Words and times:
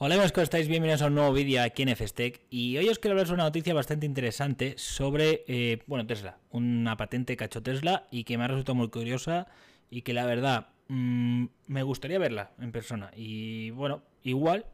Hola 0.00 0.14
amigos, 0.14 0.30
¿cómo 0.30 0.44
estáis? 0.44 0.68
Bienvenidos 0.68 1.02
a 1.02 1.06
un 1.06 1.16
nuevo 1.16 1.32
vídeo 1.32 1.60
aquí 1.60 1.82
en 1.82 1.88
FSTEC 1.88 2.42
y 2.50 2.76
hoy 2.76 2.88
os 2.88 3.00
quiero 3.00 3.14
hablar 3.14 3.26
sobre 3.26 3.38
una 3.38 3.48
noticia 3.48 3.74
bastante 3.74 4.06
interesante 4.06 4.74
sobre, 4.78 5.42
eh, 5.48 5.82
bueno, 5.88 6.06
Tesla, 6.06 6.38
una 6.50 6.96
patente 6.96 7.36
que 7.36 7.42
ha 7.42 7.46
hecho 7.46 7.64
Tesla 7.64 8.06
y 8.12 8.22
que 8.22 8.38
me 8.38 8.44
ha 8.44 8.46
resultado 8.46 8.76
muy 8.76 8.90
curiosa 8.90 9.48
y 9.90 10.02
que 10.02 10.14
la 10.14 10.24
verdad 10.24 10.68
mmm, 10.86 11.46
me 11.66 11.82
gustaría 11.82 12.20
verla 12.20 12.52
en 12.60 12.70
persona 12.70 13.10
y 13.16 13.70
bueno, 13.70 14.04
igual 14.22 14.66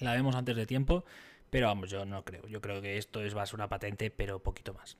la 0.00 0.14
vemos 0.14 0.34
antes 0.36 0.56
de 0.56 0.64
tiempo, 0.64 1.04
pero 1.50 1.66
vamos, 1.66 1.90
yo 1.90 2.06
no 2.06 2.24
creo, 2.24 2.48
yo 2.48 2.62
creo 2.62 2.80
que 2.80 2.96
esto 2.96 3.20
es, 3.20 3.36
va 3.36 3.42
a 3.42 3.46
ser 3.46 3.56
una 3.56 3.68
patente 3.68 4.10
pero 4.10 4.42
poquito 4.42 4.72
más. 4.72 4.96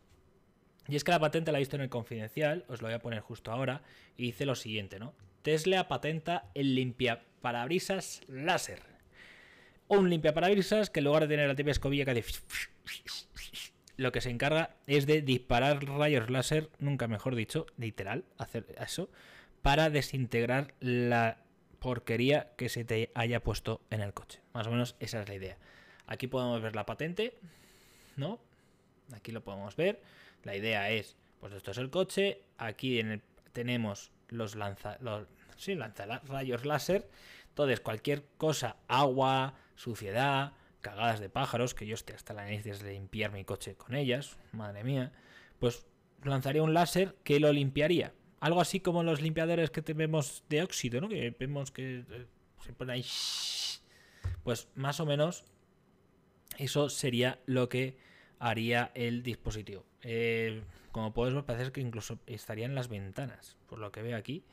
Y 0.87 0.97
es 0.97 1.03
que 1.05 1.13
la 1.13 1.19
patente 1.19 1.51
la 1.51 1.57
he 1.57 1.63
visto 1.63 1.77
en 1.77 1.83
el 1.83 1.89
confidencial, 1.89 2.67
os 2.69 2.83
lo 2.83 2.89
voy 2.89 2.95
a 2.95 3.01
poner 3.01 3.21
justo 3.21 3.53
ahora, 3.53 3.81
y 4.19 4.25
dice 4.25 4.45
lo 4.45 4.55
siguiente, 4.55 4.99
¿no? 4.99 5.15
Tesla 5.41 5.89
patenta 5.89 6.51
el 6.55 6.75
limpia 6.75 7.25
parabrisas 7.41 8.21
láser 8.29 8.98
un 9.89 10.11
limpiaparabrisas 10.11 10.91
que 10.91 11.01
en 11.01 11.05
lugar 11.07 11.23
de 11.23 11.29
tener 11.29 11.49
la 11.49 11.55
típica 11.55 11.73
escobilla 11.73 12.05
que 12.05 12.25
lo 13.97 14.13
que 14.13 14.21
se 14.21 14.31
encarga 14.31 14.77
es 14.87 15.07
de 15.07 15.23
disparar 15.23 15.85
rayos 15.85 16.31
láser, 16.31 16.71
nunca 16.79 17.09
mejor 17.09 17.35
dicho, 17.35 17.67
literal, 17.77 18.25
hacer 18.39 18.65
eso, 18.81 19.11
para 19.61 19.91
desintegrar 19.91 20.75
la 20.81 21.39
porquería 21.81 22.53
que 22.57 22.69
se 22.69 22.85
te 22.85 23.11
haya 23.15 23.43
puesto 23.43 23.81
en 23.91 24.01
el 24.01 24.15
coche. 24.15 24.41
Más 24.53 24.67
o 24.67 24.71
menos 24.71 24.95
esa 25.01 25.21
es 25.23 25.29
la 25.29 25.35
idea. 25.35 25.59
Aquí 26.07 26.29
podemos 26.29 26.63
ver 26.63 26.77
la 26.77 26.87
patente, 26.87 27.35
¿no? 28.17 28.39
Aquí 29.15 29.33
lo 29.33 29.43
podemos 29.43 29.75
ver. 29.75 30.01
La 30.45 30.55
idea 30.55 30.91
es, 30.91 31.17
pues 31.41 31.53
esto 31.53 31.73
es 31.73 31.79
el 31.79 31.91
coche, 31.91 32.43
aquí 32.57 33.03
tenemos 33.53 34.13
los 34.29 34.55
lanza, 34.55 34.99
sí, 35.59 35.75
lanza 35.75 36.07
rayos 36.25 36.65
láser. 36.65 37.09
Entonces, 37.49 37.81
cualquier 37.81 38.25
cosa, 38.37 38.77
agua, 38.89 39.55
suciedad, 39.75 40.53
cagadas 40.81 41.21
de 41.21 41.29
pájaros, 41.29 41.75
que 41.75 41.87
yo 41.87 41.95
esté 41.95 42.15
hasta 42.15 42.33
la 42.33 42.45
nariz 42.45 42.65
de 42.65 42.93
limpiar 42.93 43.33
mi 43.33 43.45
coche 43.45 43.75
con 43.75 43.95
ellas, 43.95 44.39
madre 44.53 44.85
mía, 44.85 45.13
pues 45.59 45.87
lanzaría 46.25 46.63
un 46.63 46.75
láser 46.75 47.17
que 47.25 47.41
lo 47.41 47.53
limpiaría. 47.53 48.15
Algo 48.41 48.61
así 48.61 48.81
como 48.81 49.03
los 49.03 49.21
limpiadores 49.21 49.71
que 49.71 49.83
tenemos 49.83 50.45
de 50.49 50.63
óxido, 50.63 51.01
¿no? 51.01 51.09
Que 51.09 51.35
vemos 51.39 51.73
que 51.73 52.05
eh, 52.09 52.27
se 52.65 52.73
pone 52.73 52.93
ahí. 52.93 53.05
Pues 54.45 54.69
más 54.77 55.01
o 55.01 55.07
menos 55.07 55.45
eso 56.57 56.89
sería 56.89 57.41
lo 57.47 57.69
que 57.69 57.97
haría 58.39 58.93
el 58.95 59.23
dispositivo. 59.23 59.85
Eh, 60.03 60.63
como 60.93 61.13
podéis 61.13 61.35
ver, 61.35 61.45
parece 61.45 61.73
que 61.73 61.81
incluso 61.81 62.21
estaría 62.27 62.67
en 62.67 62.75
las 62.75 62.89
ventanas, 62.89 63.57
por 63.69 63.79
lo 63.79 63.91
que 63.91 64.03
veo 64.03 64.17
aquí. 64.17 64.45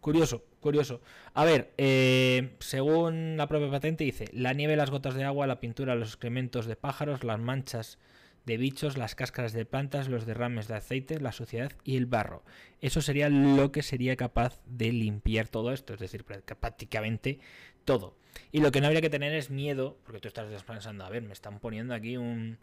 Curioso, 0.00 0.44
curioso. 0.60 1.02
A 1.34 1.44
ver, 1.44 1.72
eh, 1.76 2.56
según 2.60 3.36
la 3.36 3.48
propia 3.48 3.70
patente 3.70 4.04
dice, 4.04 4.30
la 4.32 4.54
nieve, 4.54 4.74
las 4.74 4.90
gotas 4.90 5.14
de 5.14 5.24
agua, 5.24 5.46
la 5.46 5.60
pintura, 5.60 5.94
los 5.94 6.08
excrementos 6.08 6.64
de 6.64 6.74
pájaros, 6.74 7.22
las 7.22 7.38
manchas 7.38 7.98
de 8.46 8.56
bichos, 8.56 8.96
las 8.96 9.14
cáscaras 9.14 9.52
de 9.52 9.66
plantas, 9.66 10.08
los 10.08 10.24
derrames 10.24 10.68
de 10.68 10.76
aceite, 10.76 11.20
la 11.20 11.32
suciedad 11.32 11.72
y 11.84 11.98
el 11.98 12.06
barro. 12.06 12.42
Eso 12.80 13.02
sería 13.02 13.28
lo 13.28 13.72
que 13.72 13.82
sería 13.82 14.16
capaz 14.16 14.58
de 14.64 14.90
limpiar 14.90 15.48
todo 15.48 15.70
esto, 15.70 15.92
es 15.92 16.00
decir, 16.00 16.24
prácticamente 16.24 17.38
todo. 17.84 18.16
Y 18.52 18.60
lo 18.60 18.72
que 18.72 18.80
no 18.80 18.86
habría 18.86 19.02
que 19.02 19.10
tener 19.10 19.34
es 19.34 19.50
miedo, 19.50 19.98
porque 20.04 20.20
tú 20.20 20.28
estás 20.28 20.62
pensando, 20.62 21.04
a 21.04 21.10
ver, 21.10 21.22
me 21.22 21.34
están 21.34 21.58
poniendo 21.58 21.92
aquí 21.92 22.16
un, 22.16 22.56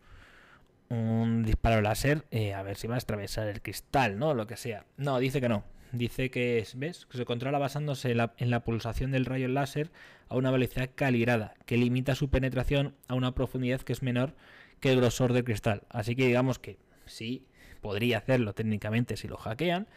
un 0.89 1.43
disparo 1.43 1.83
láser, 1.83 2.25
eh, 2.31 2.55
a 2.55 2.63
ver 2.63 2.77
si 2.77 2.87
va 2.87 2.95
a 2.95 2.97
atravesar 2.97 3.47
el 3.47 3.61
cristal, 3.61 4.17
¿no? 4.17 4.33
Lo 4.33 4.47
que 4.47 4.57
sea. 4.57 4.85
No, 4.97 5.19
dice 5.19 5.39
que 5.39 5.49
no 5.49 5.76
dice 5.91 6.29
que, 6.29 6.65
¿ves? 6.75 7.05
que 7.05 7.17
se 7.17 7.25
controla 7.25 7.59
basándose 7.59 8.11
en 8.11 8.49
la, 8.49 8.63
pulsación 8.63 9.11
del 9.11 9.25
rayo 9.25 9.47
láser 9.47 9.91
a 10.29 10.35
una 10.35 10.51
velocidad 10.51 10.89
calibrada, 10.93 11.55
que 11.65 11.77
limita 11.77 12.15
su 12.15 12.29
penetración 12.29 12.95
a 13.07 13.15
una 13.15 13.33
profundidad 13.33 13.81
que 13.81 13.93
es 13.93 14.03
menor 14.03 14.35
que 14.79 14.91
el 14.91 14.97
grosor 14.97 15.33
del 15.33 15.43
cristal. 15.43 15.83
Así 15.89 16.15
que 16.15 16.27
digamos 16.27 16.59
que 16.59 16.77
sí, 17.05 17.45
podría 17.81 18.19
hacerlo 18.19 18.53
técnicamente 18.53 19.17
si 19.17 19.27
lo 19.27 19.37
hackean, 19.37 19.87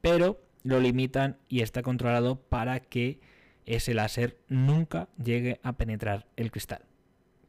pero 0.00 0.42
lo 0.62 0.80
limitan 0.80 1.38
y 1.48 1.60
está 1.60 1.82
controlado 1.82 2.40
para 2.40 2.80
que 2.80 3.20
ese 3.66 3.94
láser 3.94 4.38
nunca 4.48 5.08
llegue 5.22 5.60
a 5.62 5.76
penetrar 5.76 6.26
el 6.36 6.50
cristal. 6.50 6.82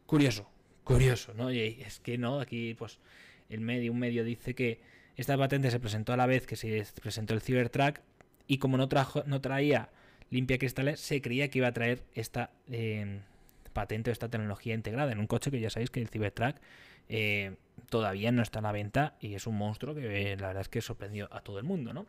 Curioso, 0.06 0.50
curioso, 0.84 1.34
¿no? 1.34 1.52
Y 1.52 1.60
es 1.60 2.00
que 2.00 2.18
no, 2.18 2.40
aquí 2.40 2.74
pues 2.74 3.00
el 3.50 3.62
medio, 3.62 3.92
un 3.92 4.00
medio 4.00 4.24
dice 4.24 4.54
que 4.54 4.82
esta 5.20 5.38
patente 5.38 5.70
se 5.70 5.82
presentó 5.82 6.14
a 6.14 6.18
la 6.18 6.26
vez 6.28 6.48
que 6.48 6.56
se 6.56 6.86
presentó 7.02 7.34
el 7.34 7.42
Cybertruck 7.42 8.00
y 8.48 8.58
como 8.58 8.78
no, 8.78 8.88
trajo, 8.88 9.24
no 9.26 9.42
traía 9.42 9.90
limpia 10.30 10.58
cristales, 10.58 11.02
se 11.02 11.22
creía 11.22 11.50
que 11.50 11.58
iba 11.58 11.68
a 11.68 11.74
traer 11.74 12.04
esta 12.14 12.52
eh, 12.72 13.20
patente 13.74 14.12
o 14.12 14.14
esta 14.14 14.30
tecnología 14.30 14.74
integrada 14.74 15.12
en 15.12 15.20
un 15.20 15.28
coche 15.28 15.52
que 15.52 15.60
ya 15.60 15.70
sabéis 15.70 15.90
que 15.90 16.00
el 16.00 16.08
Cybertruck 16.08 16.56
eh, 17.10 17.58
todavía 17.90 18.32
no 18.32 18.42
está 18.42 18.60
a 18.60 18.62
la 18.62 18.72
venta 18.72 19.18
y 19.20 19.34
es 19.34 19.46
un 19.46 19.58
monstruo 19.58 19.94
que 19.94 20.32
eh, 20.32 20.38
la 20.38 20.48
verdad 20.48 20.62
es 20.62 20.70
que 20.70 20.82
sorprendió 20.82 21.28
a 21.34 21.42
todo 21.42 21.60
el 21.60 21.66
mundo, 21.66 21.92
¿no? 21.94 22.06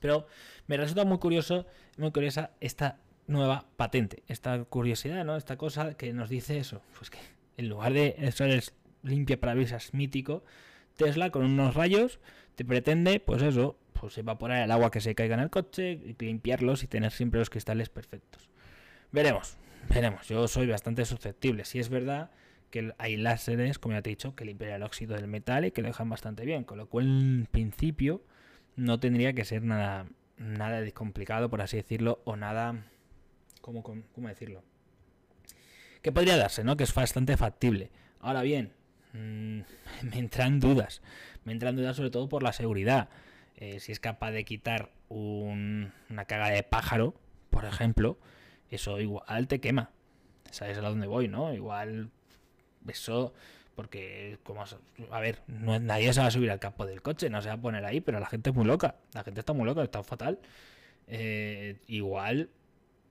Pero 0.00 0.26
me 0.66 0.78
resulta 0.78 1.04
muy 1.04 1.18
curioso, 1.18 1.66
muy 1.98 2.10
curiosa 2.10 2.52
esta 2.60 3.00
nueva 3.26 3.66
patente, 3.76 4.22
esta 4.28 4.64
curiosidad, 4.64 5.26
¿no? 5.26 5.36
Esta 5.36 5.58
cosa 5.58 5.94
que 5.94 6.14
nos 6.14 6.30
dice 6.30 6.56
eso, 6.56 6.80
pues 6.96 7.10
que 7.10 7.18
en 7.58 7.68
lugar 7.68 7.92
de 7.92 8.32
ser 8.32 8.64
limpia 9.02 9.38
parabrisas 9.38 9.92
mítico, 9.92 10.42
Tesla 10.96 11.30
con 11.30 11.44
unos 11.44 11.74
rayos 11.74 12.20
te 12.54 12.64
pretende, 12.64 13.20
pues 13.20 13.42
eso, 13.42 13.76
pues 13.92 14.16
evaporar 14.18 14.62
el 14.62 14.70
agua 14.70 14.90
que 14.90 15.00
se 15.00 15.14
caiga 15.14 15.34
en 15.34 15.40
el 15.40 15.50
coche, 15.50 16.14
limpiarlos 16.18 16.82
y 16.82 16.86
tener 16.86 17.10
siempre 17.10 17.40
los 17.40 17.50
cristales 17.50 17.88
perfectos. 17.88 18.48
Veremos, 19.12 19.56
veremos. 19.88 20.28
Yo 20.28 20.46
soy 20.48 20.66
bastante 20.66 21.04
susceptible. 21.04 21.64
Si 21.64 21.78
es 21.78 21.88
verdad 21.88 22.30
que 22.70 22.92
hay 22.98 23.16
láseres, 23.16 23.78
como 23.78 23.94
ya 23.94 24.02
te 24.02 24.10
he 24.10 24.12
dicho, 24.12 24.34
que 24.34 24.44
limpian 24.44 24.72
el 24.72 24.82
óxido 24.82 25.14
del 25.14 25.28
metal 25.28 25.64
y 25.64 25.70
que 25.70 25.82
lo 25.82 25.88
dejan 25.88 26.10
bastante 26.10 26.44
bien. 26.44 26.64
Con 26.64 26.78
lo 26.78 26.88
cual, 26.88 27.06
en 27.06 27.46
principio, 27.50 28.22
no 28.76 28.98
tendría 28.98 29.32
que 29.32 29.44
ser 29.44 29.62
nada, 29.62 30.06
nada 30.36 30.84
complicado, 30.90 31.48
por 31.48 31.62
así 31.62 31.76
decirlo, 31.76 32.20
o 32.24 32.36
nada. 32.36 32.84
¿Cómo, 33.60 33.82
cómo 33.82 34.28
decirlo? 34.28 34.62
Que 36.02 36.12
podría 36.12 36.36
darse, 36.36 36.64
¿no? 36.64 36.76
Que 36.76 36.84
es 36.84 36.92
bastante 36.92 37.36
factible. 37.36 37.90
Ahora 38.20 38.42
bien, 38.42 38.72
Mm, 39.14 39.60
me 40.02 40.18
entran 40.18 40.60
dudas. 40.60 41.00
Me 41.44 41.52
entran 41.52 41.76
dudas 41.76 41.96
sobre 41.96 42.10
todo 42.10 42.28
por 42.28 42.42
la 42.42 42.52
seguridad. 42.52 43.08
Eh, 43.56 43.80
si 43.80 43.92
es 43.92 44.00
capaz 44.00 44.32
de 44.32 44.44
quitar 44.44 44.90
una 45.08 46.24
caga 46.26 46.50
de 46.50 46.62
pájaro, 46.62 47.14
por 47.50 47.64
ejemplo, 47.64 48.18
eso 48.70 49.00
igual 49.00 49.48
te 49.48 49.60
quema. 49.60 49.90
¿Sabes 50.50 50.76
a 50.78 50.82
dónde 50.82 51.06
voy, 51.06 51.28
no? 51.28 51.54
Igual 51.54 52.10
eso 52.88 53.32
porque 53.74 54.38
como 54.44 54.62
a 55.10 55.20
ver 55.20 55.42
no, 55.46 55.78
nadie 55.80 56.12
se 56.12 56.20
va 56.20 56.26
a 56.26 56.30
subir 56.30 56.50
al 56.50 56.60
campo 56.60 56.86
del 56.86 57.02
coche 57.02 57.28
no 57.28 57.42
se 57.42 57.48
va 57.48 57.54
a 57.54 57.60
poner 57.60 57.84
ahí 57.84 58.00
pero 58.00 58.20
la 58.20 58.26
gente 58.26 58.50
es 58.50 58.56
muy 58.56 58.64
loca 58.64 58.96
la 59.14 59.24
gente 59.24 59.40
está 59.40 59.52
muy 59.52 59.64
loca 59.64 59.82
está 59.82 60.02
fatal 60.04 60.38
eh, 61.08 61.80
igual 61.88 62.50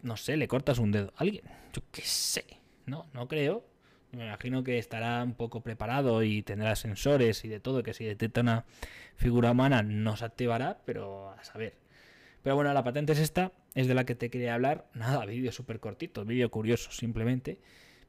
no 0.03 0.15
sé 0.15 0.37
le 0.37 0.47
cortas 0.47 0.79
un 0.79 0.91
dedo 0.91 1.11
a 1.17 1.21
alguien 1.21 1.43
yo 1.73 1.81
qué 1.91 2.01
sé 2.03 2.45
no 2.85 3.07
no 3.13 3.27
creo 3.27 3.65
me 4.13 4.25
imagino 4.25 4.63
que 4.63 4.77
estará 4.77 5.23
un 5.23 5.33
poco 5.33 5.61
preparado 5.61 6.23
y 6.23 6.43
tendrá 6.43 6.75
sensores 6.75 7.43
y 7.45 7.47
de 7.47 7.59
todo, 7.59 7.83
que 7.83 7.93
si 7.93 8.05
detecta 8.05 8.41
una 8.41 8.65
figura 9.15 9.51
humana 9.51 9.83
no 9.83 10.15
se 10.15 10.25
activará, 10.25 10.81
pero 10.85 11.31
a 11.31 11.43
saber. 11.43 11.75
Pero 12.43 12.55
bueno, 12.55 12.73
la 12.73 12.83
patente 12.83 13.13
es 13.13 13.19
esta, 13.19 13.51
es 13.73 13.87
de 13.87 13.93
la 13.93 14.05
que 14.05 14.15
te 14.15 14.29
quería 14.29 14.53
hablar. 14.53 14.87
Nada, 14.93 15.25
vídeo 15.25 15.51
súper 15.51 15.79
cortito, 15.79 16.25
vídeo 16.25 16.51
curioso 16.51 16.91
simplemente. 16.91 17.59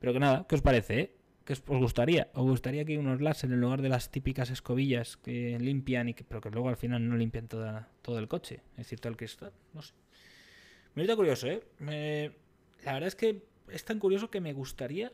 Pero 0.00 0.12
que 0.12 0.20
nada, 0.20 0.47
¿qué 0.48 0.56
os 0.56 0.62
parece? 0.62 1.00
Eh? 1.00 1.14
¿Qué 1.44 1.53
os 1.53 1.62
gustaría? 1.64 2.28
¿Os 2.34 2.44
gustaría 2.44 2.84
que 2.84 2.98
unos 2.98 3.20
láser 3.20 3.53
en 3.53 3.60
lugar 3.60 3.82
de 3.82 3.91
las 3.91 4.10
típicas 4.10 4.50
escobillas 4.50 5.16
que 5.19 5.59
limpian, 5.60 6.09
y 6.09 6.14
que, 6.14 6.25
pero 6.25 6.41
que 6.41 6.50
luego 6.50 6.69
al 6.69 6.76
final 6.76 7.09
no 7.09 7.16
limpian 7.16 7.48
toda, 7.48 7.88
todo 8.03 8.19
el 8.19 8.28
coche? 8.28 8.60
Es 8.72 8.78
decir, 8.78 9.00
todo 9.00 9.10
el 9.10 9.16
cristal, 9.16 9.53
no 9.72 9.82
sé. 9.82 9.94
Me 10.94 11.06
curioso, 11.16 11.48
¿eh? 11.48 12.32
la 12.84 12.93
verdad 12.93 13.08
es 13.08 13.17
que 13.17 13.43
es 13.69 13.84
tan 13.84 13.99
curioso 13.99 14.31
que 14.31 14.40
me 14.40 14.52
gustaría 14.52 15.12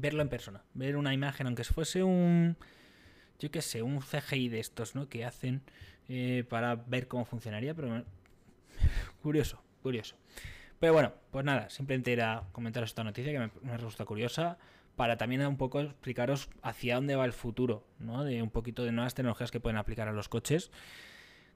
verlo 0.00 0.22
en 0.22 0.28
persona, 0.28 0.62
ver 0.74 0.96
una 0.96 1.14
imagen, 1.14 1.46
aunque 1.46 1.64
fuese 1.64 2.02
un, 2.02 2.56
yo 3.38 3.50
qué 3.50 3.62
sé, 3.62 3.82
un 3.82 4.00
CGI 4.00 4.48
de 4.48 4.60
estos, 4.60 4.94
¿no? 4.94 5.08
Que 5.08 5.24
hacen 5.24 5.62
eh, 6.08 6.44
para 6.48 6.74
ver 6.74 7.08
cómo 7.08 7.24
funcionaría, 7.24 7.74
pero 7.74 8.04
curioso, 9.22 9.62
curioso. 9.82 10.16
Pero 10.78 10.92
bueno, 10.94 11.12
pues 11.30 11.44
nada, 11.44 11.68
simplemente 11.68 12.12
era 12.12 12.44
comentaros 12.52 12.90
esta 12.90 13.04
noticia 13.04 13.32
que 13.32 13.38
me, 13.38 13.50
me 13.62 13.76
resulta 13.76 14.04
curiosa 14.04 14.58
para 14.96 15.16
también 15.16 15.46
un 15.46 15.56
poco 15.56 15.80
explicaros 15.80 16.48
hacia 16.62 16.96
dónde 16.96 17.16
va 17.16 17.24
el 17.24 17.32
futuro, 17.32 17.86
¿no? 17.98 18.24
De 18.24 18.42
un 18.42 18.50
poquito 18.50 18.84
de 18.84 18.92
nuevas 18.92 19.14
tecnologías 19.14 19.50
que 19.50 19.60
pueden 19.60 19.76
aplicar 19.76 20.08
a 20.08 20.12
los 20.12 20.28
coches 20.28 20.70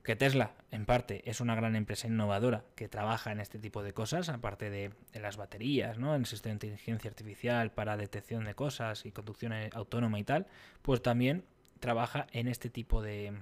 que 0.04 0.16
Tesla, 0.16 0.52
en 0.70 0.84
parte, 0.84 1.22
es 1.28 1.40
una 1.40 1.54
gran 1.54 1.74
empresa 1.76 2.06
innovadora 2.06 2.64
que 2.74 2.88
trabaja 2.88 3.32
en 3.32 3.40
este 3.40 3.58
tipo 3.58 3.82
de 3.82 3.94
cosas, 3.94 4.28
aparte 4.28 4.68
de, 4.68 4.92
las 5.14 5.38
baterías, 5.38 5.98
¿no? 5.98 6.14
el 6.14 6.26
sistema 6.26 6.50
de 6.50 6.66
inteligencia 6.66 7.08
artificial 7.10 7.72
para 7.72 7.96
detección 7.96 8.44
de 8.44 8.54
cosas 8.54 9.06
y 9.06 9.12
conducción 9.12 9.54
autónoma 9.72 10.20
y 10.20 10.24
tal, 10.24 10.46
pues 10.82 11.02
también 11.02 11.44
trabaja 11.80 12.26
en 12.32 12.48
este 12.48 12.68
tipo 12.68 13.00
de, 13.00 13.32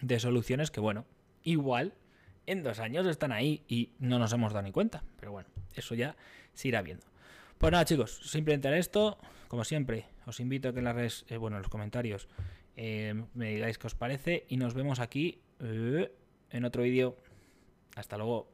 de 0.00 0.18
soluciones 0.18 0.72
que, 0.72 0.80
bueno, 0.80 1.06
igual 1.44 1.94
en 2.46 2.64
dos 2.64 2.80
años 2.80 3.06
están 3.06 3.30
ahí 3.30 3.62
y 3.68 3.92
no 4.00 4.18
nos 4.18 4.32
hemos 4.32 4.52
dado 4.52 4.64
ni 4.64 4.72
cuenta. 4.72 5.04
Pero 5.20 5.30
bueno, 5.30 5.48
eso 5.74 5.94
ya 5.94 6.16
se 6.52 6.68
irá 6.68 6.82
viendo. 6.82 7.06
Pues 7.58 7.70
nada, 7.70 7.84
chicos, 7.84 8.20
simplemente 8.24 8.66
era 8.66 8.76
esto. 8.76 9.18
Como 9.46 9.62
siempre, 9.62 10.06
os 10.26 10.40
invito 10.40 10.68
a 10.68 10.72
que 10.72 10.80
en 10.80 10.84
las 10.84 10.96
redes, 10.96 11.24
eh, 11.28 11.36
bueno, 11.36 11.56
en 11.56 11.62
los 11.62 11.70
comentarios 11.70 12.28
eh, 12.76 13.24
me 13.34 13.54
digáis 13.54 13.78
qué 13.78 13.86
os 13.86 13.94
parece 13.94 14.46
y 14.48 14.56
nos 14.56 14.74
vemos 14.74 14.98
aquí 14.98 15.40
en 15.60 16.64
otro 16.64 16.82
vídeo. 16.82 17.16
Hasta 17.96 18.16
luego. 18.16 18.53